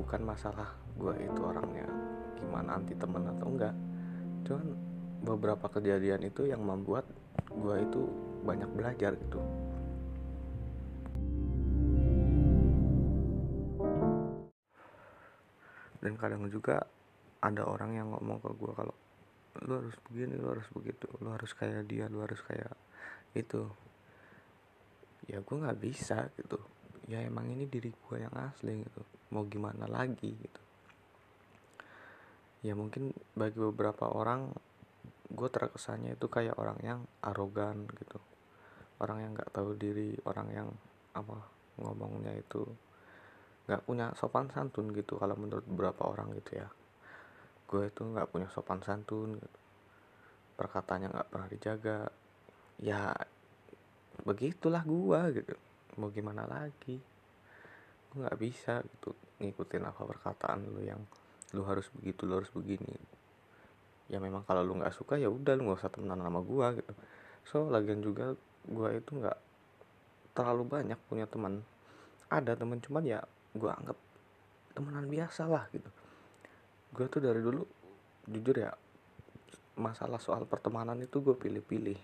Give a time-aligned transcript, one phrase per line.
[0.00, 1.84] bukan masalah gue itu orangnya
[2.40, 3.76] gimana anti temen atau enggak.
[4.48, 4.66] Cuman
[5.20, 7.04] beberapa kejadian itu yang membuat
[7.52, 8.08] gue itu
[8.40, 9.40] banyak belajar gitu.
[16.00, 16.80] Dan kadang juga
[17.44, 18.96] ada orang yang ngomong ke gue kalau
[19.68, 22.72] lu harus begini lu harus begitu lu harus kayak dia lu harus kayak
[23.36, 23.68] itu.
[25.28, 26.79] Ya gue nggak bisa gitu
[27.10, 29.02] ya emang ini diri gue yang asli gitu.
[29.34, 30.62] Mau gimana lagi gitu.
[32.62, 34.54] Ya mungkin bagi beberapa orang
[35.26, 38.22] gue terkesannya itu kayak orang yang arogan gitu.
[39.02, 40.68] Orang yang nggak tahu diri orang yang
[41.18, 41.42] apa
[41.82, 42.62] ngomongnya itu
[43.66, 46.70] nggak punya sopan santun gitu kalau menurut beberapa orang gitu ya.
[47.66, 49.58] Gue itu nggak punya sopan santun gitu.
[50.54, 52.00] Perkataannya nggak pernah dijaga.
[52.78, 53.10] Ya
[54.22, 55.69] begitulah gue gitu
[56.00, 56.96] mau gimana lagi?
[58.08, 61.04] Gue nggak bisa gitu ngikutin apa perkataan lu yang
[61.52, 62.96] lu harus begitu lu harus begini.
[64.08, 66.92] Ya memang kalau lu nggak suka ya udah lu nggak usah temenan sama gue gitu.
[67.44, 68.32] So lagian juga
[68.64, 69.38] gue itu nggak
[70.32, 71.60] terlalu banyak punya teman.
[72.32, 73.20] Ada teman cuman ya
[73.52, 73.98] gue anggap
[74.72, 75.90] temenan biasa lah gitu.
[76.96, 77.62] Gue tuh dari dulu
[78.26, 78.72] jujur ya
[79.78, 81.96] masalah soal pertemanan itu gue pilih-pilih